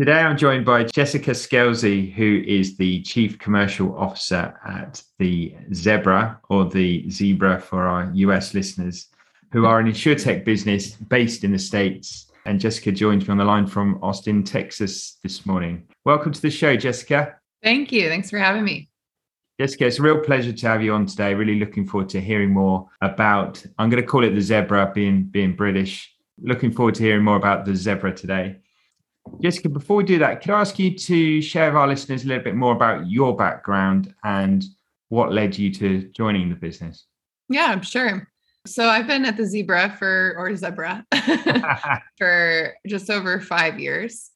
[0.00, 6.38] Today, I'm joined by Jessica Scelzi, who is the Chief Commercial Officer at the Zebra,
[6.48, 9.08] or the Zebra for our US listeners,
[9.50, 12.30] who are an insurtech business based in the States.
[12.46, 15.88] And Jessica joins me on the line from Austin, Texas this morning.
[16.04, 17.34] Welcome to the show, Jessica.
[17.64, 18.08] Thank you.
[18.08, 18.88] Thanks for having me.
[19.58, 21.34] Jessica, it's a real pleasure to have you on today.
[21.34, 25.24] Really looking forward to hearing more about, I'm going to call it the Zebra, being,
[25.24, 26.14] being British.
[26.40, 28.58] Looking forward to hearing more about the Zebra today.
[29.40, 32.28] Jessica, before we do that, could I ask you to share with our listeners a
[32.28, 34.64] little bit more about your background and
[35.08, 37.06] what led you to joining the business?
[37.48, 38.28] Yeah, sure.
[38.66, 41.06] So I've been at the Zebra for, or Zebra,
[42.18, 44.30] for just over five years.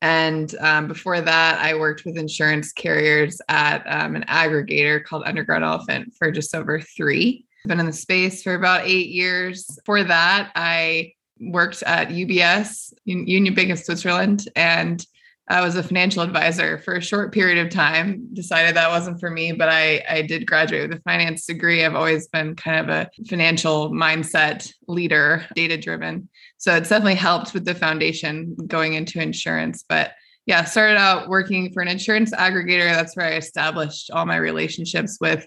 [0.00, 5.64] And um, before that, I worked with insurance carriers at um, an aggregator called Underground
[5.64, 7.46] Elephant for just over three.
[7.64, 9.78] I've been in the space for about eight years.
[9.84, 15.04] For that, I worked at UBS, Union Bank of Switzerland, and
[15.50, 18.28] I was a financial advisor for a short period of time.
[18.34, 21.84] Decided that wasn't for me, but I, I did graduate with a finance degree.
[21.84, 26.28] I've always been kind of a financial mindset leader, data driven.
[26.58, 29.84] So it's definitely helped with the foundation going into insurance.
[29.88, 30.12] But
[30.44, 32.90] yeah, started out working for an insurance aggregator.
[32.90, 35.46] That's where I established all my relationships with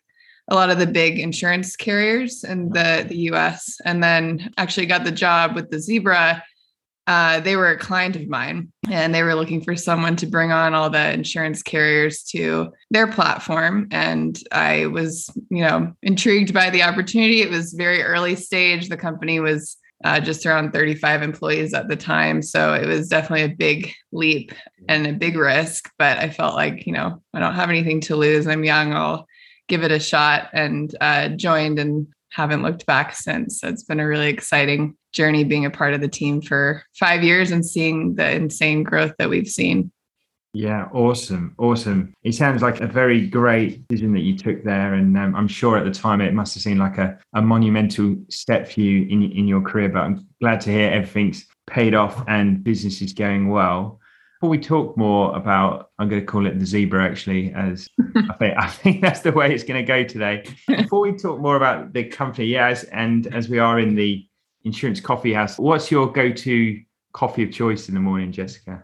[0.49, 5.03] a lot of the big insurance carriers in the, the US and then actually got
[5.03, 6.43] the job with the Zebra.
[7.07, 10.51] Uh, they were a client of mine and they were looking for someone to bring
[10.51, 13.87] on all the insurance carriers to their platform.
[13.91, 17.41] And I was, you know, intrigued by the opportunity.
[17.41, 18.87] It was very early stage.
[18.87, 22.41] The company was uh, just around 35 employees at the time.
[22.41, 24.53] So it was definitely a big leap
[24.87, 25.91] and a big risk.
[25.97, 28.47] But I felt like, you know, I don't have anything to lose.
[28.47, 28.93] I'm young.
[28.93, 29.27] I'll
[29.71, 33.63] give it a shot and uh, joined and haven't looked back since.
[33.63, 37.51] It's been a really exciting journey being a part of the team for five years
[37.51, 39.89] and seeing the insane growth that we've seen.
[40.53, 42.13] Yeah, awesome, awesome.
[42.23, 45.77] It sounds like a very great decision that you took there, and um, I'm sure
[45.77, 49.31] at the time it must have seemed like a, a monumental step for you in
[49.31, 49.87] in your career.
[49.87, 54.00] But I'm glad to hear everything's paid off and business is going well
[54.41, 57.87] before we talk more about, I'm going to call it the zebra actually, as
[58.27, 60.43] I think I think that's the way it's going to go today.
[60.67, 64.27] Before we talk more about the company, yes, and as we are in the
[64.63, 66.81] insurance coffee house, what's your go-to
[67.13, 68.83] coffee of choice in the morning, Jessica?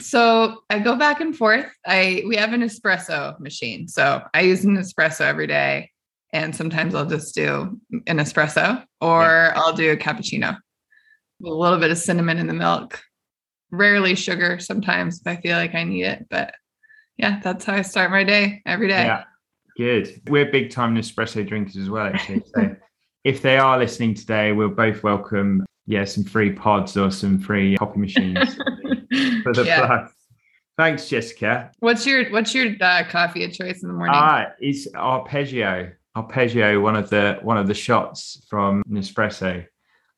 [0.00, 1.66] So I go back and forth.
[1.84, 5.90] I we have an espresso machine, so I use an espresso every day,
[6.32, 9.54] and sometimes I'll just do an espresso, or yeah.
[9.56, 10.56] I'll do a cappuccino,
[11.40, 13.02] with a little bit of cinnamon in the milk,
[13.72, 16.26] rarely sugar sometimes if I feel like I need it.
[16.30, 16.54] But
[17.16, 19.04] yeah, that's how I start my day every day.
[19.04, 19.24] Yeah,
[19.76, 20.20] good.
[20.28, 22.44] We're big time Nespresso drinkers as well, actually.
[22.54, 22.76] So
[23.24, 27.76] if they are listening today, we'll both welcome, yeah, some free pods or some free
[27.78, 28.54] coffee machines
[29.42, 29.86] for the yeah.
[29.86, 30.12] Plus.
[30.78, 31.70] Thanks, Jessica.
[31.80, 34.14] What's your What's your uh, coffee of choice in the morning?
[34.16, 35.92] Ah, it's arpeggio.
[36.14, 39.64] Arpeggio, one of the one of the shots from Nespresso.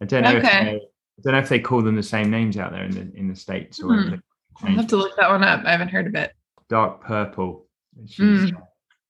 [0.00, 0.76] I don't know okay.
[0.76, 0.82] if
[1.18, 3.28] I don't know if they call them the same names out there in the in
[3.28, 3.94] the states or.
[3.94, 4.14] Hmm.
[4.62, 5.64] I'll have to look that one up.
[5.64, 6.32] I haven't heard of it.
[6.68, 7.66] Dark purple.
[8.18, 8.52] Mm.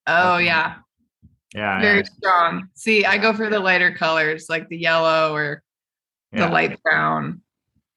[0.07, 0.77] Oh yeah.
[1.55, 1.81] Yeah.
[1.81, 2.05] Very yeah.
[2.17, 2.69] strong.
[2.75, 5.63] See, I go for the lighter colors like the yellow or
[6.33, 6.47] yeah.
[6.47, 7.43] the light brown.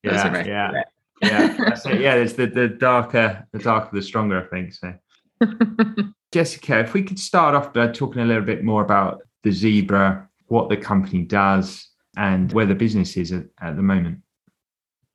[0.03, 0.83] Those yeah, yeah.
[1.21, 2.01] yeah, that's it.
[2.01, 4.43] Yeah, it's the the darker, the darker, the stronger.
[4.43, 4.93] I think so.
[6.31, 10.29] Jessica, if we could start off by talking a little bit more about the zebra,
[10.47, 11.87] what the company does,
[12.17, 14.19] and where the business is at, at the moment.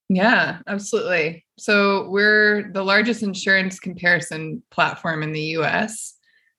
[0.08, 1.44] Yeah, absolutely.
[1.58, 6.14] So we're the largest insurance comparison platform in the US.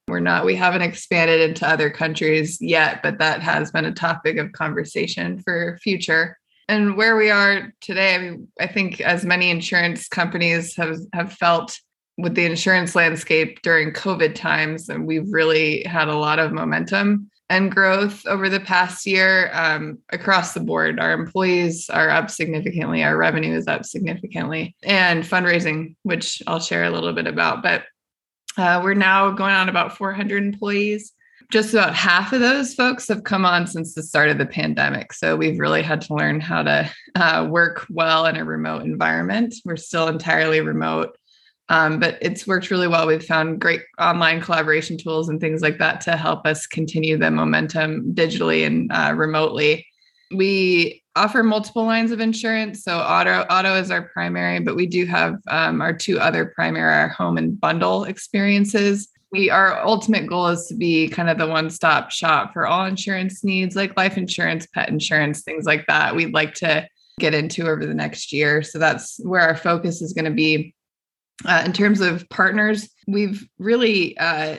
[0.08, 4.38] We're not, we haven't expanded into other countries yet, but that has been a topic
[4.38, 6.38] of conversation for future.
[6.68, 11.34] And where we are today, I mean, I think as many insurance companies have have
[11.34, 11.80] felt
[12.18, 17.30] with the insurance landscape during COVID times, and we've really had a lot of momentum
[17.50, 21.00] and growth over the past year um, across the board.
[21.00, 26.86] Our employees are up significantly, our revenue is up significantly, and fundraising, which I'll share
[26.86, 27.62] a little bit about.
[27.62, 27.84] But
[28.58, 31.12] uh, we're now going on about 400 employees.
[31.52, 35.14] Just about half of those folks have come on since the start of the pandemic.
[35.14, 39.54] So we've really had to learn how to uh, work well in a remote environment.
[39.66, 41.16] We're still entirely remote.
[41.70, 43.08] Um, but it's worked really well.
[43.08, 47.32] We've found great online collaboration tools and things like that to help us continue the
[47.32, 49.86] momentum digitally and uh, remotely.
[50.32, 52.84] We offer multiple lines of insurance.
[52.84, 56.94] So auto auto is our primary, but we do have um, our two other primary
[56.94, 59.10] our home and bundle experiences.
[59.32, 63.44] We our ultimate goal is to be kind of the one-stop shop for all insurance
[63.44, 66.16] needs, like life insurance, pet insurance, things like that.
[66.16, 66.88] We'd like to
[67.20, 68.64] get into over the next year.
[68.64, 70.76] So that's where our focus is going to be
[71.46, 74.58] uh, in terms of partners, we've really uh,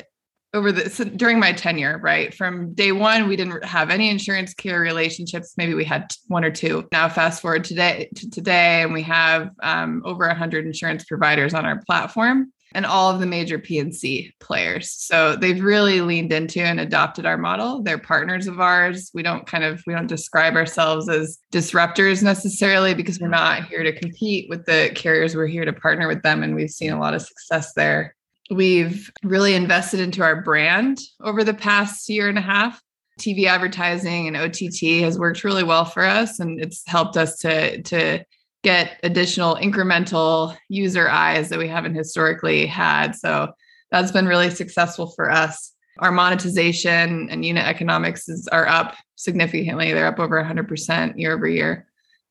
[0.55, 4.55] over the so during my tenure, right from day one, we didn't have any insurance
[4.55, 5.55] care relationships.
[5.57, 6.87] Maybe we had one or two.
[6.93, 11.67] Now, fast forward today to today, and we have um, over hundred insurance providers on
[11.67, 14.91] our platform and all of the major P&C players.
[14.91, 17.83] So they've really leaned into and adopted our model.
[17.83, 19.11] They're partners of ours.
[19.15, 23.85] We don't kind of we don't describe ourselves as disruptors necessarily because we're not here
[23.85, 25.37] to compete with the carriers.
[25.37, 28.17] We're here to partner with them and we've seen a lot of success there.
[28.51, 32.81] We've really invested into our brand over the past year and a half.
[33.21, 37.81] TV advertising and OTT has worked really well for us and it's helped us to
[37.83, 38.25] to
[38.65, 43.15] get additional incremental user eyes that we haven't historically had.
[43.15, 43.53] So
[43.91, 45.73] that's been really successful for us.
[46.01, 49.93] Our monetization and unit economics is, are up significantly.
[49.93, 51.87] They're up over 100% year over year.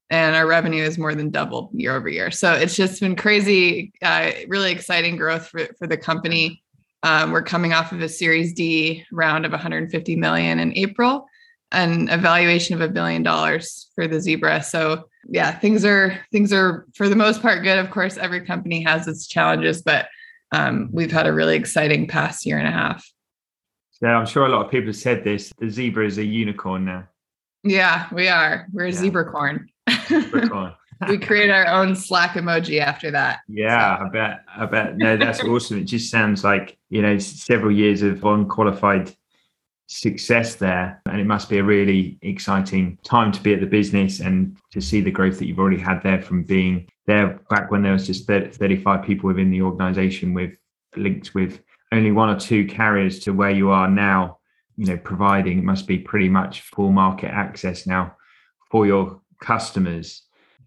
[0.09, 2.30] And our revenue is more than doubled year over year.
[2.30, 6.62] So it's just been crazy, uh, really exciting growth for, for the company.
[7.03, 11.25] Um, we're coming off of a Series D round of 150 million in April
[11.71, 14.62] and a valuation of a billion dollars for the Zebra.
[14.62, 17.77] So yeah, things are things are for the most part good.
[17.77, 20.07] Of course, every company has its challenges, but
[20.51, 23.05] um, we've had a really exciting past year and a half.
[24.01, 25.53] Yeah, I'm sure a lot of people have said this.
[25.57, 27.07] The zebra is a unicorn now.
[27.63, 28.67] Yeah, we are.
[28.73, 28.97] We're a yeah.
[28.97, 29.69] zebra corn.
[31.07, 33.39] we create our own Slack emoji after that.
[33.47, 34.05] Yeah, so.
[34.05, 34.45] I bet.
[34.55, 34.97] I bet.
[34.97, 35.79] No, that's awesome.
[35.79, 39.15] It just sounds like you know several years of unqualified
[39.93, 41.01] success there.
[41.05, 44.81] And it must be a really exciting time to be at the business and to
[44.81, 48.07] see the growth that you've already had there from being there back when there was
[48.07, 50.51] just 35 people within the organization with
[50.95, 51.61] linked with
[51.91, 54.39] only one or two carriers to where you are now,
[54.77, 58.15] you know, providing it must be pretty much full market access now
[58.71, 60.23] for your customers.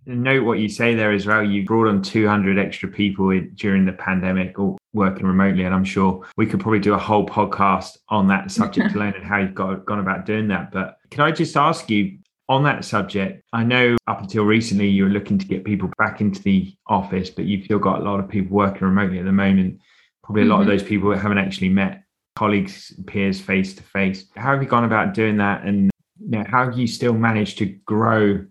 [0.07, 1.43] Note what you say there as well.
[1.43, 5.65] You brought on 200 extra people during the pandemic, or working remotely.
[5.65, 9.25] And I'm sure we could probably do a whole podcast on that subject alone and
[9.25, 10.73] how you've got, gone about doing that.
[10.73, 12.19] But can I just ask you
[12.49, 13.45] on that subject?
[13.53, 17.31] I know up until recently you were looking to get people back into the office,
[17.31, 19.81] but you've still got a lot of people working remotely at the moment.
[20.25, 20.63] Probably a lot mm-hmm.
[20.63, 22.03] of those people haven't actually met
[22.37, 24.27] colleagues, peers face to face.
[24.37, 25.65] How have you gone about doing that?
[25.65, 28.45] And you know, how have you still managed to grow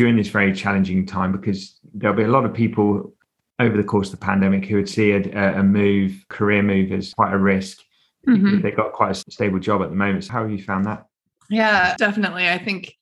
[0.00, 1.30] during this very challenging time?
[1.30, 3.12] Because there'll be a lot of people
[3.58, 7.12] over the course of the pandemic who would see a, a move, career move as
[7.12, 7.82] quite a risk.
[8.26, 8.62] Mm-hmm.
[8.62, 10.24] They've got quite a stable job at the moment.
[10.24, 11.04] So how have you found that?
[11.50, 12.48] Yeah, definitely.
[12.48, 12.94] I think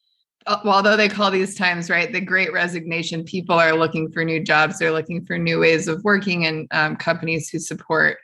[0.48, 4.42] uh, although they call these times right the great resignation people are looking for new
[4.42, 8.16] jobs they're looking for new ways of working and um, companies who support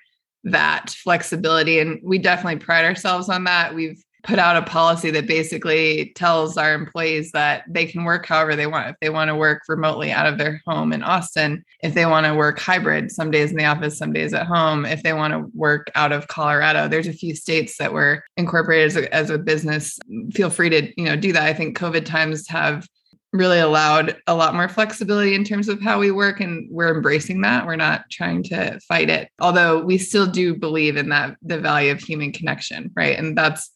[0.42, 5.26] that flexibility and we definitely pride ourselves on that we've put out a policy that
[5.26, 8.88] basically tells our employees that they can work however they want.
[8.88, 12.26] If they want to work remotely out of their home in Austin, if they want
[12.26, 15.34] to work hybrid, some days in the office, some days at home, if they want
[15.34, 19.30] to work out of Colorado, there's a few states that were incorporated as a, as
[19.30, 19.98] a business.
[20.32, 21.42] Feel free to you know do that.
[21.42, 22.88] I think COVID times have
[23.34, 27.40] really allowed a lot more flexibility in terms of how we work and we're embracing
[27.40, 31.58] that we're not trying to fight it although we still do believe in that the
[31.58, 33.72] value of human connection right and that's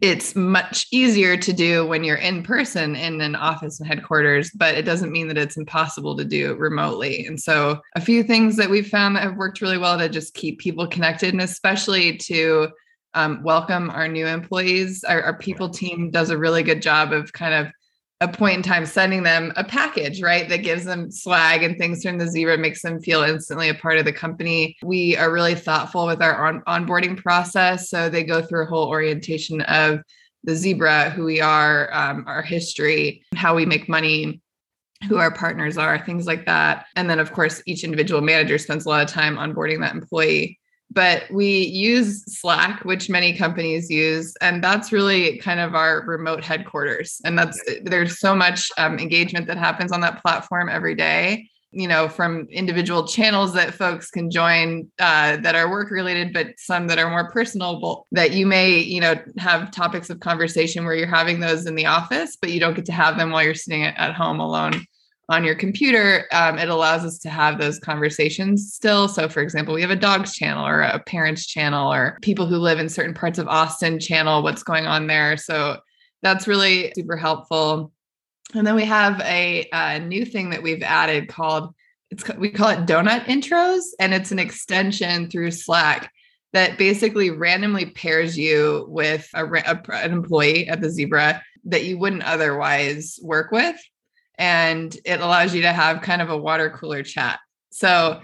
[0.00, 4.74] it's much easier to do when you're in person in an office and headquarters, but
[4.74, 7.26] it doesn't mean that it's impossible to do remotely.
[7.26, 10.34] And so, a few things that we've found that have worked really well to just
[10.34, 12.68] keep people connected and especially to
[13.14, 15.04] um, welcome our new employees.
[15.04, 17.72] Our, our people team does a really good job of kind of
[18.20, 20.48] a point in time sending them a package, right?
[20.48, 23.98] That gives them swag and things from the Zebra, makes them feel instantly a part
[23.98, 24.76] of the company.
[24.82, 27.90] We are really thoughtful with our on- onboarding process.
[27.90, 30.00] So they go through a whole orientation of
[30.44, 34.40] the Zebra, who we are, um, our history, how we make money,
[35.08, 36.86] who our partners are, things like that.
[36.96, 40.58] And then, of course, each individual manager spends a lot of time onboarding that employee
[40.94, 46.44] but we use Slack, which many companies use, and that's really kind of our remote
[46.44, 47.20] headquarters.
[47.24, 51.48] And that's there's so much um, engagement that happens on that platform every day.
[51.76, 56.54] You know, from individual channels that folks can join uh, that are work related, but
[56.56, 58.06] some that are more personable.
[58.12, 61.86] That you may, you know, have topics of conversation where you're having those in the
[61.86, 64.86] office, but you don't get to have them while you're sitting at home alone
[65.28, 69.08] on your computer, um, it allows us to have those conversations still.
[69.08, 72.56] So, for example, we have a dogs channel or a parents channel or people who
[72.56, 75.36] live in certain parts of Austin channel, what's going on there.
[75.36, 75.78] So,
[76.22, 77.92] that's really super helpful.
[78.54, 81.74] And then we have a, a new thing that we've added called
[82.10, 86.12] it's we call it donut intros, and it's an extension through Slack
[86.52, 91.98] that basically randomly pairs you with a, a, an employee at the Zebra that you
[91.98, 93.76] wouldn't otherwise work with
[94.38, 97.40] and it allows you to have kind of a water cooler chat.
[97.70, 98.20] So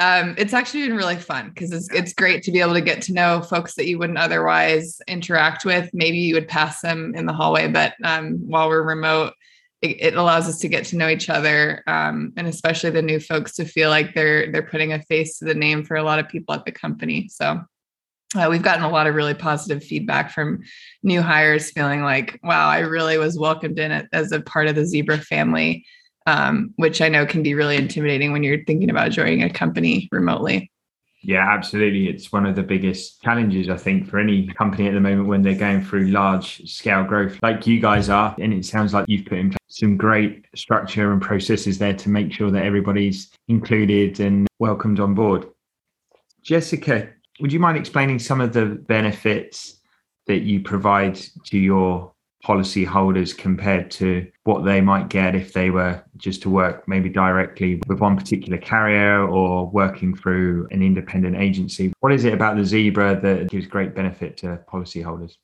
[0.00, 3.00] um, it's actually been really fun because it's it's great to be able to get
[3.02, 5.88] to know folks that you wouldn't otherwise interact with.
[5.92, 9.34] Maybe you would pass them in the hallway, but um, while we're remote,
[9.82, 13.54] it, allows us to get to know each other, um, and especially the new folks
[13.56, 16.28] to feel like they're they're putting a face to the name for a lot of
[16.28, 17.28] people at the company.
[17.28, 17.62] So
[18.34, 20.62] uh, we've gotten a lot of really positive feedback from
[21.02, 24.86] new hires feeling like, wow, I really was welcomed in as a part of the
[24.86, 25.86] Zebra family,
[26.26, 30.08] um, which I know can be really intimidating when you're thinking about joining a company
[30.10, 30.70] remotely.
[31.26, 32.08] Yeah, absolutely.
[32.08, 35.40] It's one of the biggest challenges, I think, for any company at the moment when
[35.40, 38.36] they're going through large scale growth, like you guys are.
[38.38, 42.08] And it sounds like you've put in place some great structure and processes there to
[42.10, 45.46] make sure that everybody's included and welcomed on board.
[46.42, 47.08] Jessica,
[47.40, 49.80] would you mind explaining some of the benefits
[50.26, 52.12] that you provide to your
[52.42, 57.08] policy holders compared to what they might get if they were just to work maybe
[57.08, 61.92] directly with one particular carrier or working through an independent agency?
[62.00, 65.36] What is it about the Zebra that gives great benefit to policyholders?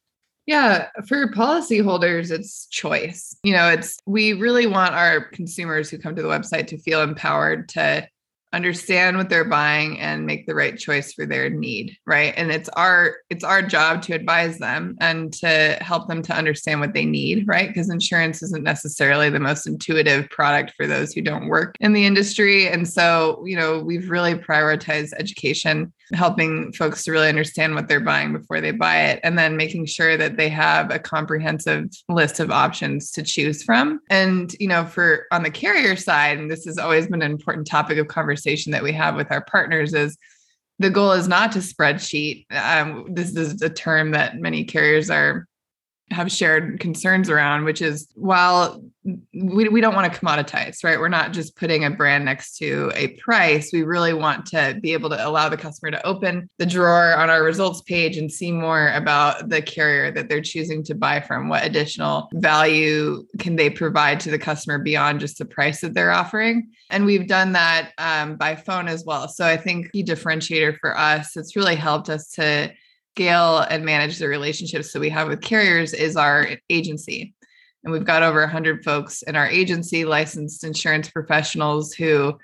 [0.47, 3.35] Yeah, for policyholders, it's choice.
[3.43, 7.03] You know, it's we really want our consumers who come to the website to feel
[7.03, 8.07] empowered to
[8.52, 12.35] understand what they're buying and make the right choice for their need right?
[12.37, 16.80] And it's our it's our job to advise them and to help them to understand
[16.80, 17.69] what they need right?
[17.69, 22.07] Because insurance isn't necessarily the most intuitive product for those who don't work in the
[22.07, 22.69] industry.
[22.69, 28.00] And so you know we've really prioritized education helping folks to really understand what they're
[28.00, 32.40] buying before they buy it and then making sure that they have a comprehensive list
[32.40, 34.00] of options to choose from.
[34.11, 37.67] And you know for on the carrier side and this has always been an important
[37.67, 40.17] topic of conversation that we have with our partners is
[40.81, 42.47] the goal is not to spreadsheet.
[42.50, 45.47] Um, this is a term that many carriers are
[46.11, 48.83] have shared concerns around, which is while
[49.33, 50.99] we, we don't want to commoditize, right?
[50.99, 53.71] We're not just putting a brand next to a price.
[53.73, 57.31] We really want to be able to allow the customer to open the drawer on
[57.31, 61.49] our results page and see more about the carrier that they're choosing to buy from.
[61.49, 66.12] What additional value can they provide to the customer beyond just the price that they're
[66.12, 66.71] offering?
[66.90, 69.29] And we've done that um, by phone as well.
[69.29, 72.73] So I think the differentiator for us, it's really helped us to
[73.14, 77.35] scale and manage the relationships that we have with carriers is our agency.
[77.85, 82.38] And we've got over 100 folks in our agency, licensed insurance professionals who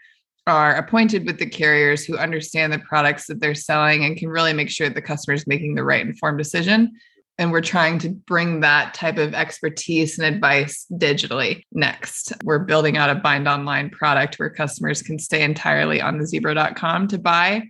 [0.47, 4.53] are appointed with the carriers who understand the products that they're selling and can really
[4.53, 6.93] make sure the customer is making the right informed decision.
[7.39, 12.33] And we're trying to bring that type of expertise and advice digitally next.
[12.45, 17.09] We're building out a bind online product where customers can stay entirely on the zebra.com
[17.09, 17.65] to buy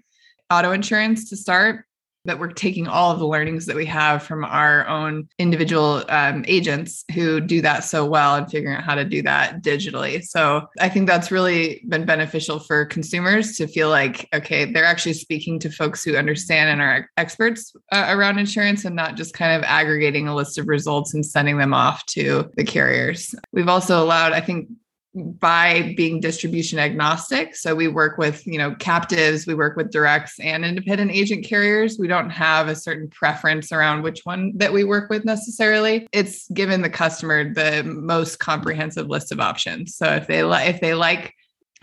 [0.51, 1.86] auto insurance to start
[2.27, 6.45] that we're taking all of the learnings that we have from our own individual um,
[6.47, 10.23] agents who do that so well and figuring out how to do that digitally.
[10.23, 15.15] So I think that's really been beneficial for consumers to feel like, okay, they're actually
[15.15, 19.57] speaking to folks who understand and are experts uh, around insurance and not just kind
[19.57, 23.35] of aggregating a list of results and sending them off to the carriers.
[23.53, 24.69] We've also allowed, I think,
[25.17, 27.57] by being distribution agnostic.
[27.57, 31.99] So we work with, you know, captives, we work with directs and independent agent carriers.
[31.99, 36.07] We don't have a certain preference around which one that we work with necessarily.
[36.13, 39.97] It's given the customer the most comprehensive list of options.
[39.97, 41.35] So if they like if they like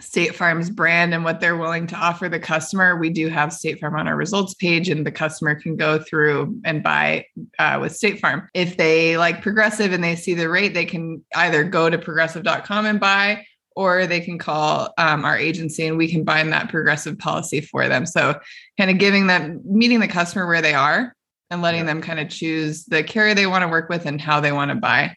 [0.02, 3.80] State Farm's brand and what they're willing to offer the customer, we do have State
[3.80, 7.26] Farm on our results page, and the customer can go through and buy
[7.60, 8.50] uh, with State Farm.
[8.54, 12.86] If they like Progressive and they see the rate, they can either go to progressive.com
[12.86, 13.46] and buy,
[13.76, 17.88] or they can call um, our agency and we can bind that progressive policy for
[17.88, 18.06] them.
[18.06, 18.40] So,
[18.78, 21.16] kind of giving them, meeting the customer where they are
[21.52, 21.86] and letting yeah.
[21.88, 24.70] them kind of choose the carrier they want to work with and how they want
[24.72, 25.16] to buy.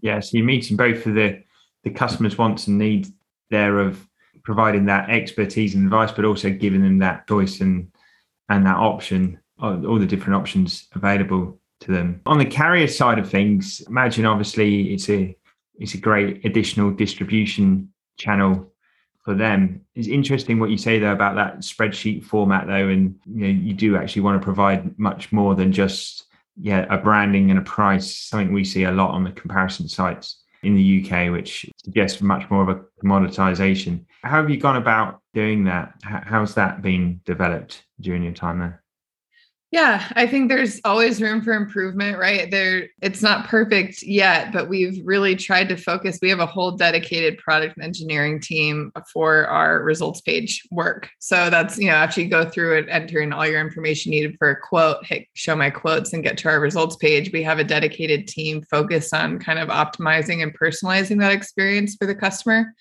[0.00, 1.42] Yeah, so you're meeting both of the
[1.82, 3.12] the customer's wants and needs
[3.50, 4.06] there of
[4.44, 7.90] providing that expertise and advice, but also giving them that choice and
[8.48, 12.20] and that option, all the different options available to them.
[12.26, 15.36] On the carrier side of things, imagine obviously it's a
[15.78, 18.72] it's a great additional distribution channel
[19.24, 19.82] for them.
[19.94, 23.74] It's interesting what you say there about that spreadsheet format though, and you know you
[23.74, 26.26] do actually want to provide much more than just
[26.56, 28.16] yeah a branding and a price.
[28.16, 32.48] Something we see a lot on the comparison sites in the UK, which suggests much
[32.50, 34.04] more of a commoditization.
[34.22, 35.94] How have you gone about doing that?
[36.02, 38.82] How's that been developed during your time there?
[39.72, 42.48] Yeah, I think there's always room for improvement, right?
[42.50, 46.20] There it's not perfect yet, but we've really tried to focus.
[46.22, 51.10] We have a whole dedicated product engineering team for our results page work.
[51.18, 54.36] So that's, you know, after you go through it, enter in all your information needed
[54.38, 57.58] for a quote, hit show my quotes and get to our results page, we have
[57.58, 62.72] a dedicated team focused on kind of optimizing and personalizing that experience for the customer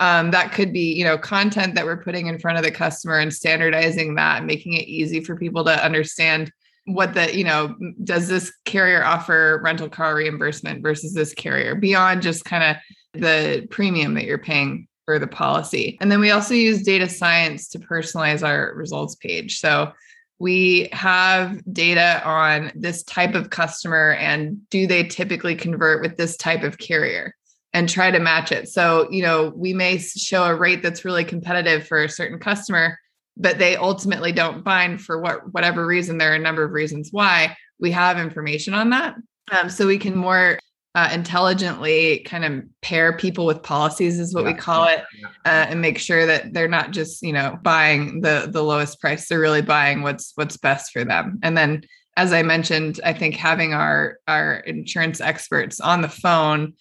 [0.00, 3.18] um, that could be you know content that we're putting in front of the customer
[3.18, 6.50] and standardizing that and making it easy for people to understand
[6.86, 12.22] what the you know does this carrier offer rental car reimbursement versus this carrier beyond
[12.22, 15.98] just kind of the premium that you're paying for the policy.
[16.00, 19.58] And then we also use data science to personalize our results page.
[19.58, 19.92] So
[20.38, 26.36] we have data on this type of customer and do they typically convert with this
[26.36, 27.34] type of carrier
[27.74, 28.68] and try to match it.
[28.68, 32.98] So, you know, we may show a rate that's really competitive for a certain customer,
[33.36, 36.16] but they ultimately don't bind for what whatever reason.
[36.16, 37.56] There are a number of reasons why.
[37.80, 39.16] We have information on that,
[39.50, 40.60] um, so we can more
[40.94, 44.52] uh, intelligently kind of pair people with policies, is what yeah.
[44.52, 45.02] we call it,
[45.44, 49.28] uh, and make sure that they're not just you know buying the the lowest price.
[49.28, 51.82] They're really buying what's what's best for them, and then.
[52.16, 56.74] As I mentioned, I think having our our insurance experts on the phone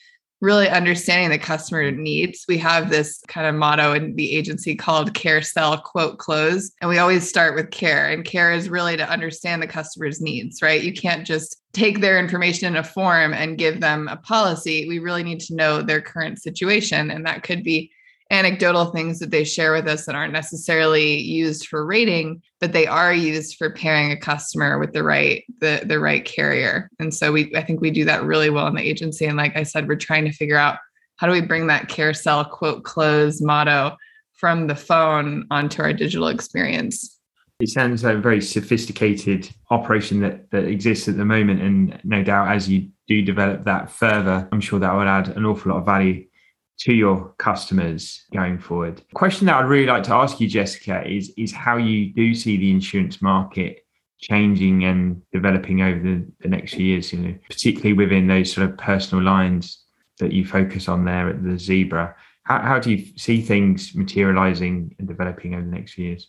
[0.43, 2.43] really understanding the customer needs.
[2.49, 6.73] We have this kind of motto in the agency called care, sell, quote, close.
[6.81, 8.09] And we always start with care.
[8.09, 10.83] And care is really to understand the customer's needs, right?
[10.83, 14.85] You can't just take their information in a form and give them a policy.
[14.85, 17.09] We really need to know their current situation.
[17.09, 17.89] And that could be
[18.33, 22.87] anecdotal things that they share with us that aren't necessarily used for rating but they
[22.87, 26.89] are used for pairing a customer with the right the the right carrier.
[26.97, 29.25] And so we i think we do that really well in the agency.
[29.25, 30.77] And like i said we're trying to figure out
[31.17, 33.97] how do we bring that care sell quote close motto
[34.31, 37.19] from the phone onto our digital experience.
[37.59, 41.61] It sounds like a very sophisticated operation that that exists at the moment.
[41.61, 45.45] And no doubt as you do develop that further i'm sure that would add an
[45.45, 46.23] awful lot of value
[46.79, 49.01] to your customers going forward.
[49.13, 52.57] question that I'd really like to ask you, Jessica, is, is how you do see
[52.57, 53.85] the insurance market
[54.19, 58.69] changing and developing over the, the next few years, you know, particularly within those sort
[58.69, 59.83] of personal lines
[60.19, 62.15] that you focus on there at the zebra.
[62.43, 66.27] How, how do you see things materializing and developing over the next few years?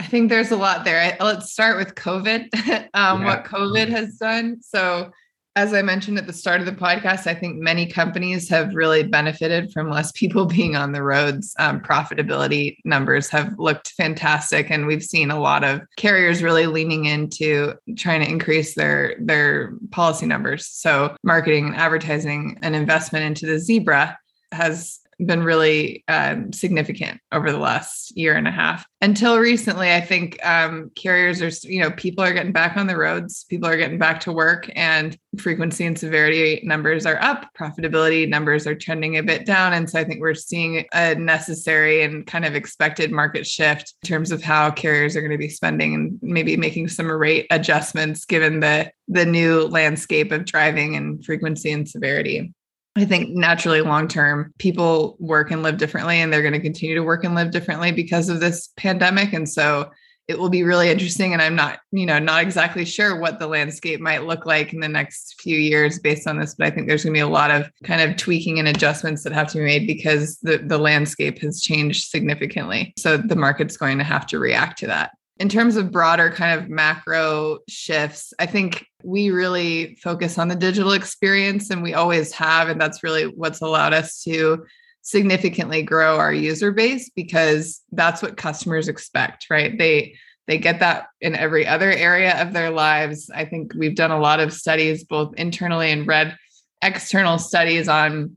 [0.00, 1.16] I think there's a lot there.
[1.20, 2.48] Let's start with COVID,
[2.94, 3.24] um, yeah.
[3.24, 4.60] what COVID has done.
[4.60, 5.10] So
[5.56, 9.04] as I mentioned at the start of the podcast, I think many companies have really
[9.04, 11.54] benefited from less people being on the roads.
[11.58, 17.04] Um, profitability numbers have looked fantastic, and we've seen a lot of carriers really leaning
[17.04, 20.66] into trying to increase their their policy numbers.
[20.66, 24.18] So, marketing, and advertising, and investment into the zebra
[24.50, 28.86] has been really um, significant over the last year and a half.
[29.00, 32.96] Until recently, I think um, carriers are, you know, people are getting back on the
[32.96, 38.28] roads, people are getting back to work, and frequency and severity numbers are up, profitability
[38.28, 39.72] numbers are trending a bit down.
[39.72, 44.08] And so I think we're seeing a necessary and kind of expected market shift in
[44.08, 48.24] terms of how carriers are going to be spending and maybe making some rate adjustments
[48.24, 52.54] given the the new landscape of driving and frequency and severity.
[52.96, 56.94] I think naturally long term, people work and live differently, and they're going to continue
[56.94, 59.32] to work and live differently because of this pandemic.
[59.32, 59.90] And so
[60.26, 61.32] it will be really interesting.
[61.32, 64.80] And I'm not, you know, not exactly sure what the landscape might look like in
[64.80, 67.28] the next few years based on this, but I think there's going to be a
[67.28, 70.78] lot of kind of tweaking and adjustments that have to be made because the, the
[70.78, 72.94] landscape has changed significantly.
[72.96, 76.60] So the market's going to have to react to that in terms of broader kind
[76.60, 82.32] of macro shifts, I think we really focus on the digital experience and we always
[82.32, 82.68] have.
[82.68, 84.64] And that's really what's allowed us to
[85.02, 89.76] significantly grow our user base because that's what customers expect, right?
[89.76, 90.16] They
[90.46, 93.30] they get that in every other area of their lives.
[93.34, 96.36] I think we've done a lot of studies both internally and read
[96.82, 98.36] external studies on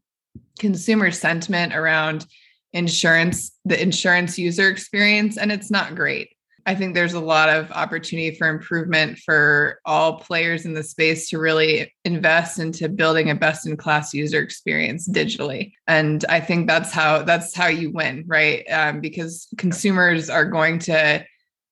[0.57, 2.25] consumer sentiment around
[2.71, 6.29] insurance, the insurance user experience and it's not great.
[6.67, 11.29] I think there's a lot of opportunity for improvement for all players in the space
[11.29, 15.71] to really invest into building a best in class user experience digitally.
[15.87, 18.69] And I think that's how that's how you win, right?
[18.69, 21.25] Um, because consumers are going to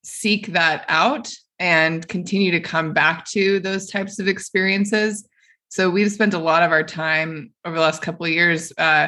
[0.05, 1.29] seek that out
[1.59, 5.27] and continue to come back to those types of experiences.
[5.67, 9.07] So we've spent a lot of our time over the last couple of years uh,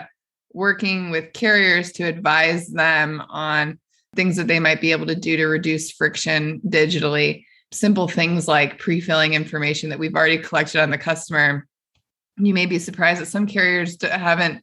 [0.52, 3.80] working with carriers to advise them on
[4.18, 7.46] things that they might be able to do to reduce friction digitally.
[7.72, 11.66] Simple things like pre filling information that we've already collected on the customer.
[12.38, 14.62] You may be surprised that some carriers haven't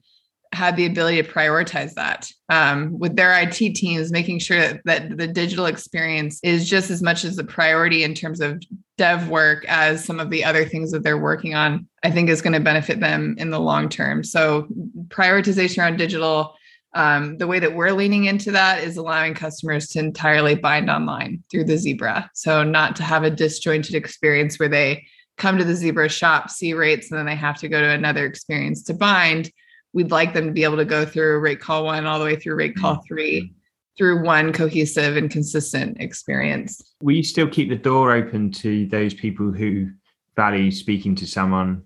[0.53, 5.17] had the ability to prioritize that um, with their IT teams, making sure that, that
[5.17, 8.63] the digital experience is just as much as the priority in terms of
[8.97, 12.43] dev work as some of the other things that they're working on, I think is
[12.43, 14.23] going to benefit them in the long term.
[14.23, 14.69] So,
[15.09, 16.55] prioritization around digital
[16.95, 21.43] um, the way that we're leaning into that is allowing customers to entirely bind online
[21.51, 22.31] through the Zebra.
[22.35, 25.05] So, not to have a disjointed experience where they
[25.37, 28.25] come to the Zebra shop, see rates, and then they have to go to another
[28.25, 29.51] experience to bind.
[29.93, 32.37] We'd like them to be able to go through rate call one all the way
[32.37, 33.07] through rate call mm-hmm.
[33.07, 33.55] three
[33.97, 36.83] through one cohesive and consistent experience.
[37.01, 39.91] Will you still keep the door open to those people who
[40.35, 41.85] value speaking to someone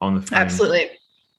[0.00, 0.38] on the phone?
[0.38, 0.90] Absolutely.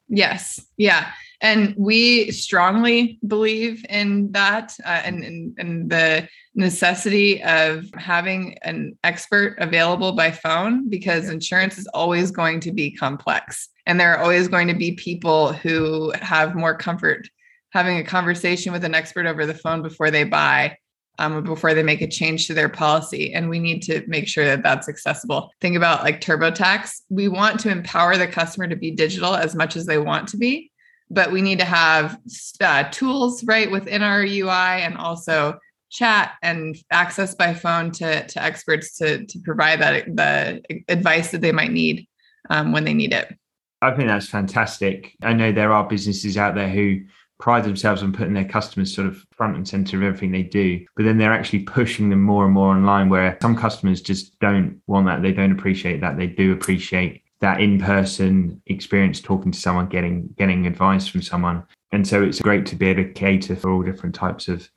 [0.10, 0.66] Yes.
[0.78, 1.12] Yeah
[1.44, 8.98] and we strongly believe in that uh, and, and, and the necessity of having an
[9.04, 14.24] expert available by phone because insurance is always going to be complex and there are
[14.24, 17.28] always going to be people who have more comfort
[17.72, 20.76] having a conversation with an expert over the phone before they buy
[21.20, 23.34] um, before they make a change to their policy.
[23.34, 25.52] And we need to make sure that that's accessible.
[25.62, 27.02] Think about like TurboTax.
[27.10, 30.38] We want to empower the customer to be digital as much as they want to
[30.38, 30.72] be
[31.10, 32.18] but we need to have
[32.62, 38.42] uh, tools right within our UI and also chat and access by phone to, to
[38.42, 42.08] experts to, to provide that the advice that they might need
[42.50, 43.38] um, when they need it.
[43.82, 45.14] I think that's fantastic.
[45.22, 47.02] I know there are businesses out there who
[47.40, 50.84] pride themselves on putting their customers sort of front and center of everything they do,
[50.96, 54.82] but then they're actually pushing them more and more online where some customers just don't
[54.88, 55.22] want that.
[55.22, 56.18] They don't appreciate that.
[56.18, 61.62] They do appreciate that in-person experience talking to someone getting getting advice from someone.
[61.92, 64.70] And so it's great to be able to cater for all different types of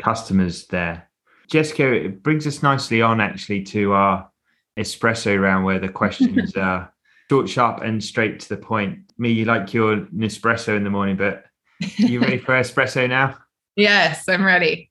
[0.00, 1.10] customers there.
[1.50, 4.30] Jessica it brings us nicely on actually to our
[4.78, 6.90] espresso round where the questions are
[7.28, 9.00] short sharp and straight to the point.
[9.18, 11.44] Me you like your nespresso in the morning but
[11.82, 13.36] are you ready for espresso now?
[13.76, 14.90] Yes i'm ready.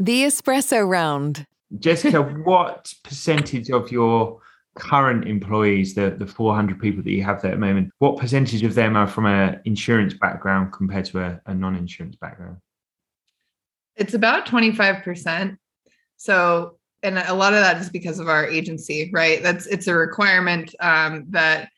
[0.00, 1.46] The espresso round.
[1.78, 4.40] Jessica what percentage of your
[4.76, 8.62] current employees, the, the 400 people that you have there at the moment, what percentage
[8.62, 12.58] of them are from an insurance background compared to a, a non insurance background?
[13.96, 15.56] It's about 25%.
[16.16, 19.42] So, and a lot of that is because of our agency, right?
[19.42, 21.70] That's it's a requirement um, that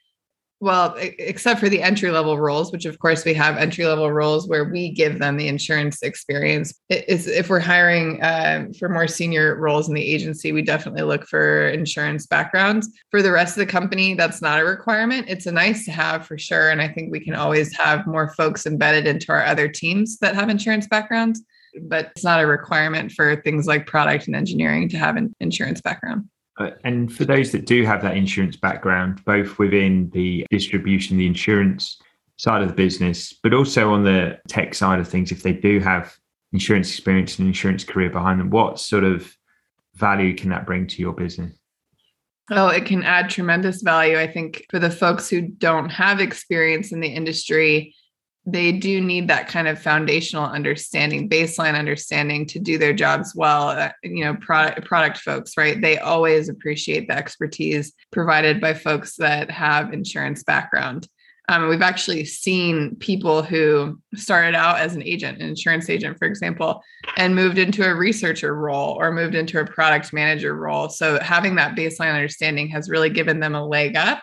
[0.62, 4.46] well, except for the entry level roles, which of course we have entry level roles
[4.46, 6.72] where we give them the insurance experience.
[6.88, 11.26] Is if we're hiring uh, for more senior roles in the agency, we definitely look
[11.26, 12.88] for insurance backgrounds.
[13.10, 15.26] For the rest of the company, that's not a requirement.
[15.28, 18.32] It's a nice to have for sure, and I think we can always have more
[18.34, 21.42] folks embedded into our other teams that have insurance backgrounds.
[21.82, 25.80] But it's not a requirement for things like product and engineering to have an insurance
[25.80, 26.28] background.
[26.84, 32.00] And for those that do have that insurance background, both within the distribution, the insurance
[32.36, 35.80] side of the business, but also on the tech side of things, if they do
[35.80, 36.14] have
[36.52, 39.34] insurance experience and insurance career behind them, what sort of
[39.94, 41.56] value can that bring to your business?
[42.50, 44.18] Oh, it can add tremendous value.
[44.18, 47.94] I think for the folks who don't have experience in the industry,
[48.44, 53.68] they do need that kind of foundational understanding baseline understanding to do their jobs well
[53.68, 55.80] uh, you know product product folks right?
[55.80, 61.08] They always appreciate the expertise provided by folks that have insurance background.
[61.48, 66.26] Um, we've actually seen people who started out as an agent an insurance agent for
[66.26, 66.82] example
[67.16, 70.88] and moved into a researcher role or moved into a product manager role.
[70.88, 74.22] So having that baseline understanding has really given them a leg up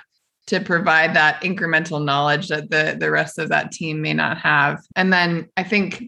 [0.49, 4.81] to provide that incremental knowledge that the the rest of that team may not have
[4.95, 6.03] and then i think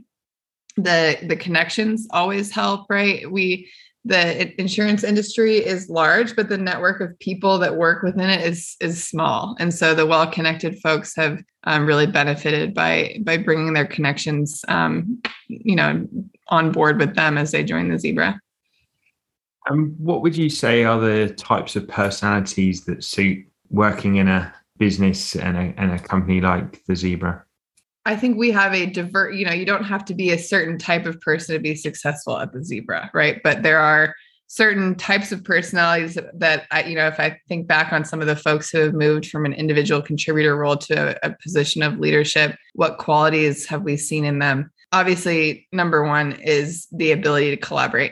[0.77, 3.69] the the connections always help right we
[4.03, 8.75] the insurance industry is large, but the network of people that work within it is
[8.79, 9.55] is small.
[9.59, 15.21] And so the well-connected folks have um, really benefited by by bringing their connections, um,
[15.47, 16.07] you know,
[16.47, 18.39] on board with them as they join the Zebra.
[19.67, 24.53] And what would you say are the types of personalities that suit working in a
[24.77, 27.43] business and a, and a company like the Zebra?
[28.05, 30.77] I think we have a divert, you know, you don't have to be a certain
[30.77, 33.41] type of person to be successful at the Zebra, right?
[33.43, 34.15] But there are
[34.47, 38.27] certain types of personalities that I, you know, if I think back on some of
[38.27, 41.99] the folks who have moved from an individual contributor role to a, a position of
[41.99, 44.71] leadership, what qualities have we seen in them?
[44.91, 48.11] Obviously, number one is the ability to collaborate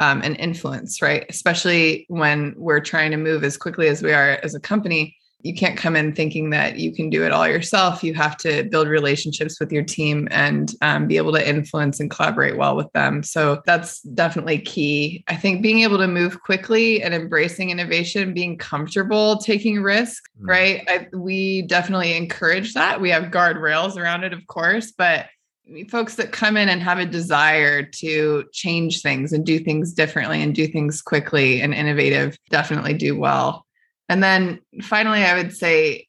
[0.00, 1.24] um, and influence, right?
[1.28, 5.54] Especially when we're trying to move as quickly as we are as a company you
[5.54, 8.02] can't come in thinking that you can do it all yourself.
[8.02, 12.10] You have to build relationships with your team and um, be able to influence and
[12.10, 13.22] collaborate well with them.
[13.22, 15.24] So that's definitely key.
[15.28, 20.48] I think being able to move quickly and embracing innovation, being comfortable taking risks, mm-hmm.
[20.48, 20.84] right?
[20.88, 23.00] I, we definitely encourage that.
[23.00, 25.26] We have guardrails around it, of course, but
[25.88, 30.42] folks that come in and have a desire to change things and do things differently
[30.42, 33.66] and do things quickly and innovative definitely do well.
[34.08, 36.05] And then finally, I would say,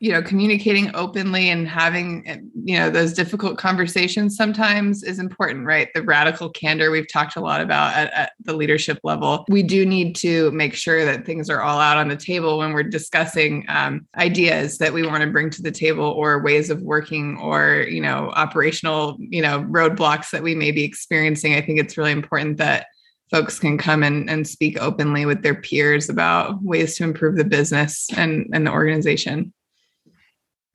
[0.00, 5.88] you know, communicating openly and having, you know, those difficult conversations sometimes is important, right?
[5.92, 9.44] The radical candor we've talked a lot about at, at, the leadership level.
[9.48, 12.72] We do need to make sure that things are all out on the table when
[12.72, 16.80] we're discussing um, ideas that we want to bring to the table or ways of
[16.80, 21.54] working or, you know, operational, you know, roadblocks that we may be experiencing.
[21.54, 22.86] I think it's really important that
[23.30, 27.44] folks can come and, and speak openly with their peers about ways to improve the
[27.44, 29.52] business and, and the organization.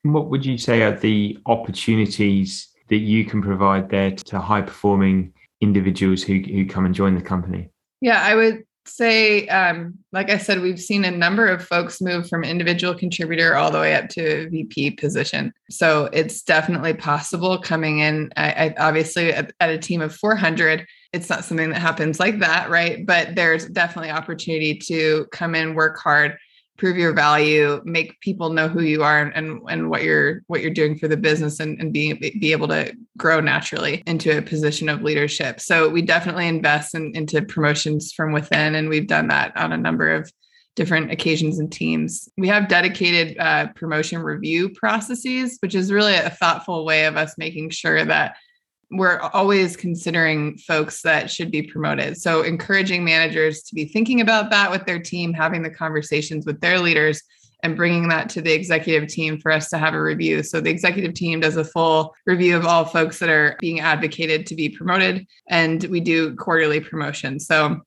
[0.04, 5.32] What would you say are the opportunities that you can provide there to high performing
[5.60, 7.70] individuals who, who come and join the company?
[8.00, 12.28] Yeah, I would say, um, like I said, we've seen a number of folks move
[12.28, 15.52] from individual contributor all the way up to VP position.
[15.70, 18.30] So it's definitely possible coming in.
[18.36, 22.40] I, I obviously at, at a team of 400 it's not something that happens like
[22.40, 23.06] that, right?
[23.06, 26.36] But there's definitely opportunity to come in, work hard,
[26.76, 30.70] prove your value, make people know who you are and, and, what you're what you're
[30.70, 34.88] doing for the business and, and be, be able to grow naturally into a position
[34.88, 35.60] of leadership.
[35.60, 39.76] So we definitely invest in, into promotions from within, and we've done that on a
[39.76, 40.32] number of
[40.74, 42.28] different occasions and teams.
[42.36, 47.38] We have dedicated uh, promotion review processes, which is really a thoughtful way of us
[47.38, 48.36] making sure that
[48.90, 52.16] we're always considering folks that should be promoted.
[52.16, 56.60] So, encouraging managers to be thinking about that with their team, having the conversations with
[56.60, 57.22] their leaders,
[57.62, 60.42] and bringing that to the executive team for us to have a review.
[60.42, 64.46] So, the executive team does a full review of all folks that are being advocated
[64.46, 67.46] to be promoted, and we do quarterly promotions.
[67.46, 67.80] So,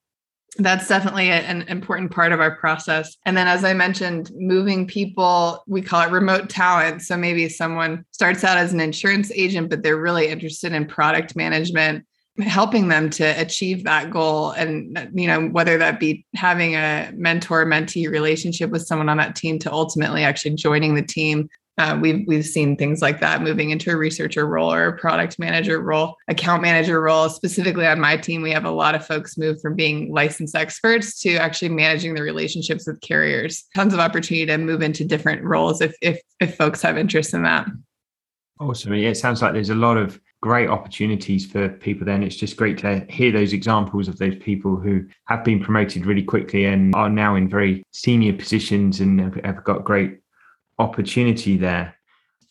[0.59, 3.15] that's definitely an important part of our process.
[3.25, 7.01] And then, as I mentioned, moving people, we call it remote talent.
[7.01, 11.35] So maybe someone starts out as an insurance agent, but they're really interested in product
[11.35, 12.05] management,
[12.39, 14.51] helping them to achieve that goal.
[14.51, 19.35] And, you know, whether that be having a mentor mentee relationship with someone on that
[19.35, 23.69] team to ultimately actually joining the team uh, we've we've seen things like that moving
[23.69, 27.29] into a researcher role or a product manager role, account manager role.
[27.29, 31.19] Specifically on my team, we have a lot of folks move from being licensed experts
[31.21, 33.65] to actually managing the relationships with carriers.
[33.75, 37.43] Tons of opportunity to move into different roles if if if folks have interest in
[37.43, 37.67] that.
[38.59, 38.95] Awesome.
[38.95, 42.57] Yeah, it sounds like there's a lot of great opportunities for people then it's just
[42.57, 46.93] great to hear those examples of those people who have been promoted really quickly and
[46.93, 50.19] are now in very senior positions and have, have got great
[50.79, 51.95] opportunity there.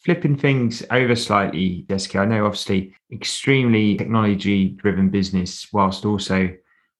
[0.04, 6.54] Flipping things over slightly, Jessica, I know obviously extremely technology driven business, whilst also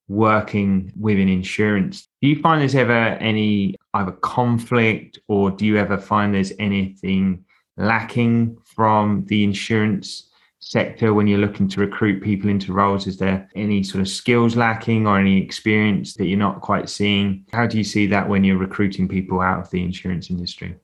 [0.09, 2.09] working within insurance.
[2.23, 7.45] Do you find there's ever any either conflict or do you ever find there's anything
[7.77, 13.07] lacking from the insurance sector when you're looking to recruit people into roles?
[13.07, 17.45] Is there any sort of skills lacking or any experience that you're not quite seeing?
[17.53, 20.77] How do you see that when you're recruiting people out of the insurance industry?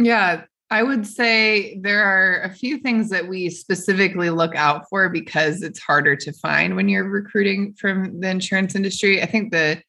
[0.00, 5.08] Yeah, I would say there are a few things that we specifically look out for
[5.08, 9.22] because it's harder to find when you're recruiting from the insurance industry.
[9.22, 9.82] I think the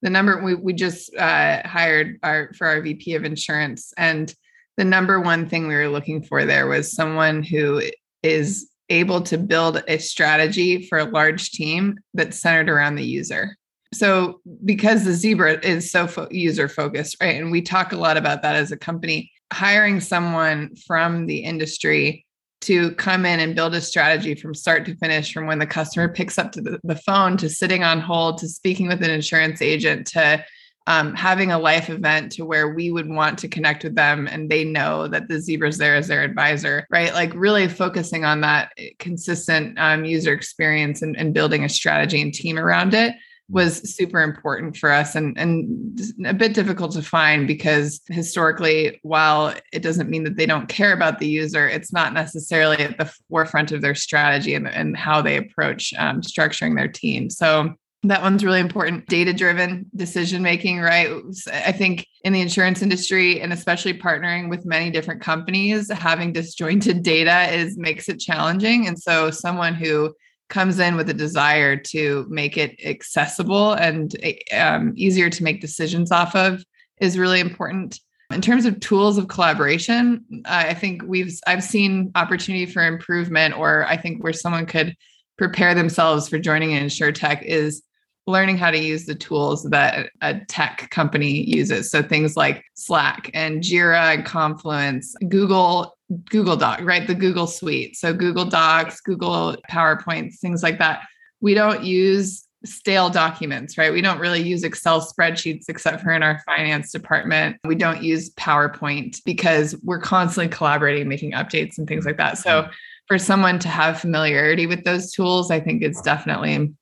[0.00, 4.32] the number we we just uh, hired our for our VP of insurance, and
[4.76, 7.82] the number one thing we were looking for there was someone who
[8.22, 13.56] is able to build a strategy for a large team that's centered around the user.
[13.92, 18.16] So because the zebra is so fo- user focused, right, and we talk a lot
[18.16, 22.26] about that as a company hiring someone from the industry
[22.60, 26.08] to come in and build a strategy from start to finish from when the customer
[26.08, 29.62] picks up to the, the phone to sitting on hold to speaking with an insurance
[29.62, 30.44] agent to
[30.88, 34.50] um, having a life event to where we would want to connect with them and
[34.50, 37.12] they know that the zebra's there as their advisor right?
[37.12, 42.32] Like really focusing on that consistent um, user experience and, and building a strategy and
[42.32, 43.14] team around it
[43.50, 49.54] was super important for us and, and a bit difficult to find because historically, while
[49.72, 53.10] it doesn't mean that they don't care about the user, it's not necessarily at the
[53.30, 57.30] forefront of their strategy and, and how they approach um, structuring their team.
[57.30, 59.06] So that one's really important.
[59.06, 61.10] Data driven decision making, right?
[61.52, 67.02] I think in the insurance industry and especially partnering with many different companies, having disjointed
[67.02, 68.86] data is makes it challenging.
[68.86, 70.14] And so someone who
[70.48, 74.14] comes in with a desire to make it accessible and
[74.56, 76.64] um, easier to make decisions off of
[77.00, 78.00] is really important.
[78.30, 83.86] In terms of tools of collaboration, I think we've I've seen opportunity for improvement, or
[83.86, 84.94] I think where someone could
[85.38, 87.82] prepare themselves for joining an insurtech is
[88.26, 91.90] learning how to use the tools that a tech company uses.
[91.90, 95.97] So things like Slack and Jira and Confluence, Google
[96.30, 97.06] Google Doc, right?
[97.06, 97.96] The Google Suite.
[97.96, 101.02] So Google Docs, Google PowerPoints, things like that.
[101.40, 103.92] We don't use stale documents, right?
[103.92, 107.56] We don't really use Excel spreadsheets except for in our finance department.
[107.64, 112.38] We don't use PowerPoint because we're constantly collaborating, making updates and things like that.
[112.38, 112.72] So mm-hmm.
[113.06, 116.72] for someone to have familiarity with those tools, I think it's definitely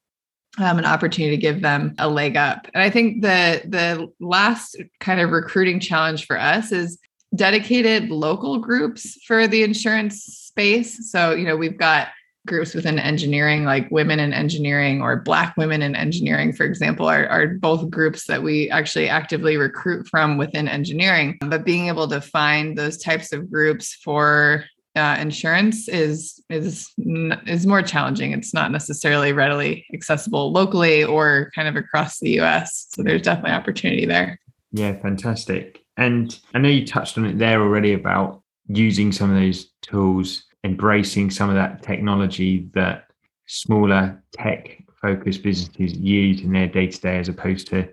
[0.58, 2.66] um, an opportunity to give them a leg up.
[2.72, 6.98] And I think the the last kind of recruiting challenge for us is
[7.36, 11.10] dedicated local groups for the insurance space.
[11.10, 12.08] So, you know, we've got
[12.46, 17.26] groups within engineering, like women in engineering or Black women in engineering, for example, are,
[17.26, 21.36] are both groups that we actually actively recruit from within engineering.
[21.40, 27.66] But being able to find those types of groups for uh, insurance is is is
[27.66, 28.32] more challenging.
[28.32, 32.86] It's not necessarily readily accessible locally or kind of across the U.S.
[32.90, 34.40] So there's definitely opportunity there.
[34.72, 35.85] Yeah, fantastic.
[35.96, 40.44] And I know you touched on it there already about using some of those tools,
[40.64, 43.06] embracing some of that technology that
[43.46, 47.88] smaller tech focused businesses use in their day to day, as opposed to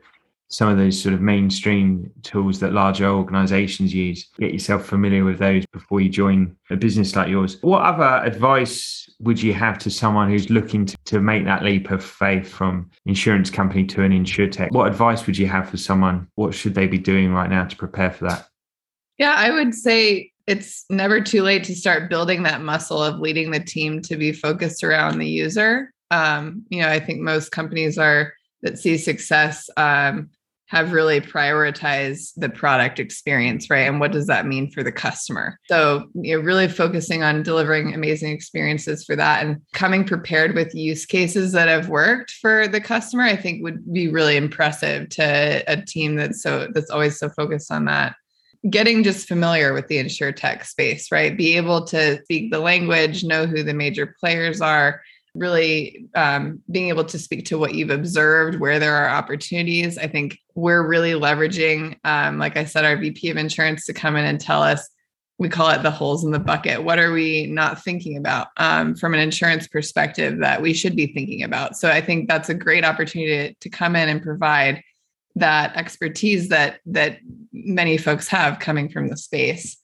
[0.49, 4.29] some of those sort of mainstream tools that larger organizations use.
[4.37, 7.57] Get yourself familiar with those before you join a business like yours.
[7.61, 11.89] What other advice would you have to someone who's looking to, to make that leap
[11.89, 14.71] of faith from insurance company to an insurtech?
[14.71, 16.27] What advice would you have for someone?
[16.35, 18.47] What should they be doing right now to prepare for that?
[19.17, 23.51] Yeah, I would say it's never too late to start building that muscle of leading
[23.51, 25.93] the team to be focused around the user.
[26.11, 30.29] Um, you know, I think most companies are that see success um,
[30.73, 33.87] have really prioritized the product experience, right?
[33.87, 35.59] And what does that mean for the customer?
[35.69, 40.73] So, you know, really focusing on delivering amazing experiences for that and coming prepared with
[40.73, 45.63] use cases that have worked for the customer, I think would be really impressive to
[45.67, 48.15] a team that's so that's always so focused on that.
[48.67, 51.37] Getting just familiar with the insurtech space, right?
[51.37, 55.01] Be able to speak the language, know who the major players are,
[55.35, 59.97] really um, being able to speak to what you've observed, where there are opportunities.
[59.97, 64.15] I think we're really leveraging, um, like I said, our VP of insurance to come
[64.15, 64.87] in and tell us.
[65.39, 66.83] We call it the holes in the bucket.
[66.83, 71.07] What are we not thinking about um, from an insurance perspective that we should be
[71.07, 71.75] thinking about?
[71.75, 74.83] So I think that's a great opportunity to, to come in and provide
[75.35, 77.17] that expertise that that
[77.51, 79.77] many folks have coming from the space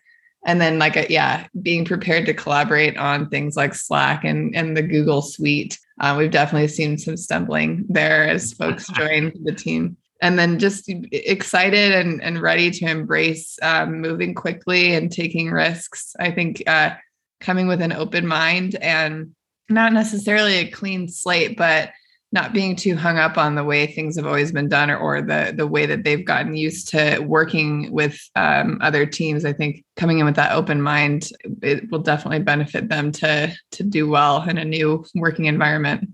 [0.45, 4.55] and then like a, uh, yeah being prepared to collaborate on things like slack and
[4.55, 9.53] and the google suite uh, we've definitely seen some stumbling there as folks join the
[9.53, 9.97] team.
[10.21, 16.13] And then just excited and, and ready to embrace um, moving quickly and taking risks.
[16.19, 16.91] I think uh,
[17.39, 19.33] coming with an open mind and
[19.69, 21.91] not necessarily a clean slate but
[22.31, 25.21] not being too hung up on the way things have always been done or, or
[25.21, 29.83] the the way that they've gotten used to working with um, other teams i think
[29.95, 31.29] coming in with that open mind
[31.61, 36.09] it will definitely benefit them to to do well in a new working environment.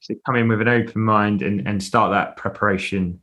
[0.00, 3.22] So come in with an open mind and, and start that preparation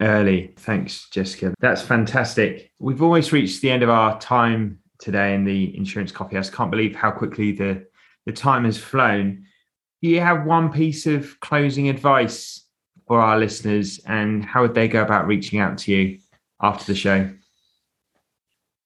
[0.00, 0.54] early.
[0.56, 1.54] Thanks jessica.
[1.60, 2.72] That's fantastic.
[2.78, 6.70] We've almost reached the end of our time today in the insurance coffee house can't
[6.70, 7.86] believe how quickly the
[8.26, 9.46] the time has flown
[10.00, 12.64] you have one piece of closing advice
[13.06, 16.18] for our listeners and how would they go about reaching out to you
[16.62, 17.28] after the show?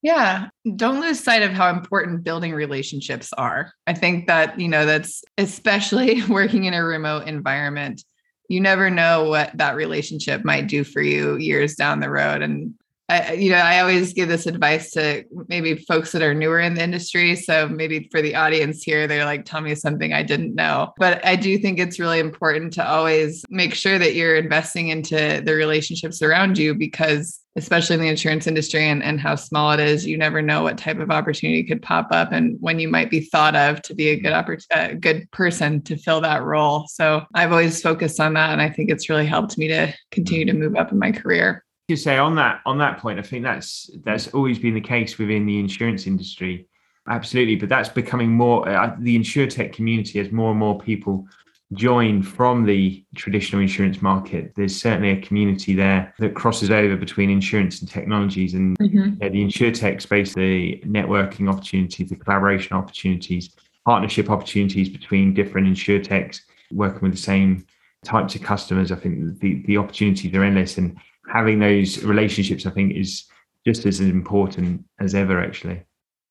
[0.03, 3.73] Yeah, don't lose sight of how important building relationships are.
[3.87, 8.03] I think that, you know, that's especially working in a remote environment.
[8.49, 12.43] You never know what that relationship might do for you years down the road.
[12.43, 12.75] And
[13.09, 16.75] I, you know, I always give this advice to maybe folks that are newer in
[16.75, 17.37] the industry.
[17.37, 20.93] So maybe for the audience here, they're like, tell me something I didn't know.
[20.97, 25.43] But I do think it's really important to always make sure that you're investing into
[25.45, 29.81] the relationships around you because especially in the insurance industry and, and how small it
[29.81, 33.11] is, you never know what type of opportunity could pop up and when you might
[33.11, 34.33] be thought of to be a good
[34.73, 36.87] a good person to fill that role.
[36.89, 40.47] So I've always focused on that, and I think it's really helped me to continue
[40.47, 41.64] to move up in my career.
[41.89, 45.19] You say on that on that point, I think that's that's always been the case
[45.19, 46.67] within the insurance industry.
[47.09, 48.67] Absolutely, but that's becoming more.
[48.67, 51.27] Uh, the insurtech community as more and more people
[51.75, 57.31] join from the traditional insurance market, there's certainly a community there that crosses over between
[57.31, 58.55] insurance and technologies.
[58.55, 59.15] And mm-hmm.
[59.21, 63.51] yeah, the insurtech space, the networking opportunities, the collaboration opportunities,
[63.85, 67.67] partnership opportunities between different insurtechs working with the same
[68.05, 68.93] types of customers.
[68.93, 70.79] I think the, the opportunities are endless.
[70.79, 70.97] And
[71.29, 73.25] having those relationships, I think, is
[73.67, 75.83] just as important as ever, actually.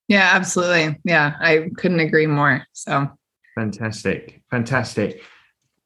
[0.07, 0.99] Yeah, absolutely.
[1.03, 2.65] Yeah, I couldn't agree more.
[2.73, 3.09] So
[3.55, 4.41] fantastic.
[4.51, 5.21] Fantastic.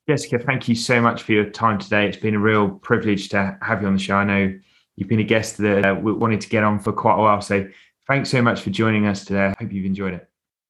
[0.10, 2.08] Jessica, thank you so much for your time today.
[2.08, 4.16] It's been a real privilege to have you on the show.
[4.16, 4.54] I know
[4.96, 7.42] you've been a guest that uh, we wanted to get on for quite a while.
[7.42, 7.68] So
[8.08, 9.48] thanks so much for joining us today.
[9.48, 10.28] I hope you've enjoyed it.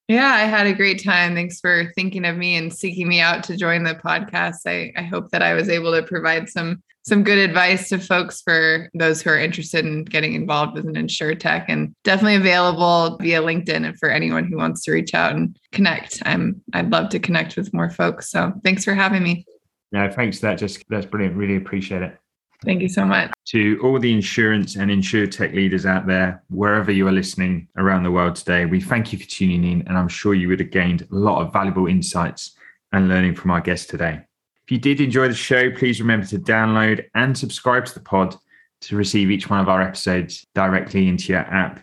[0.07, 1.35] Yeah, I had a great time.
[1.35, 4.59] Thanks for thinking of me and seeking me out to join the podcast.
[4.65, 8.41] I, I hope that I was able to provide some some good advice to folks
[8.41, 13.41] for those who are interested in getting involved with an insurtech and definitely available via
[13.41, 16.21] LinkedIn and for anyone who wants to reach out and connect.
[16.25, 18.29] I'm I'd love to connect with more folks.
[18.29, 19.45] So thanks for having me.
[19.93, 20.57] No, thanks that.
[20.57, 21.37] Just that's brilliant.
[21.37, 22.17] Really appreciate it.
[22.65, 23.31] Thank you so much.
[23.49, 28.11] To all the insurance and insurtech leaders out there, wherever you are listening around the
[28.11, 29.87] world today, we thank you for tuning in.
[29.87, 32.57] And I'm sure you would have gained a lot of valuable insights
[32.91, 34.26] and learning from our guest today.
[34.68, 38.36] If you did enjoy the show, please remember to download and subscribe to the pod
[38.82, 41.80] to receive each one of our episodes directly into your app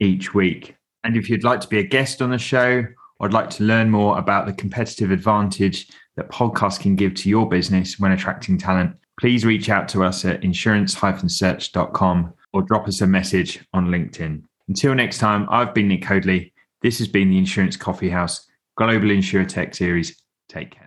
[0.00, 0.74] each week.
[1.04, 2.88] And if you'd like to be a guest on the show or
[3.20, 7.48] would like to learn more about the competitive advantage that podcasts can give to your
[7.48, 13.06] business when attracting talent, please reach out to us at insurance-search.com or drop us a
[13.06, 14.42] message on LinkedIn.
[14.66, 16.52] Until next time, I've been Nick Hoadley.
[16.82, 18.44] This has been the Insurance Coffee House
[18.76, 20.20] Global Insurtech Series.
[20.48, 20.83] Take care.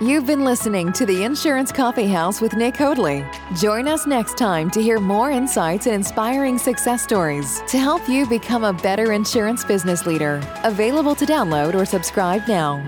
[0.00, 3.24] You've been listening to the Insurance Coffee House with Nick Hoadley.
[3.56, 8.26] Join us next time to hear more insights and inspiring success stories to help you
[8.26, 10.42] become a better insurance business leader.
[10.64, 12.84] Available to download or subscribe now.